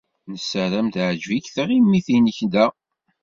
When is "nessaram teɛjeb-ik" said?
0.31-1.45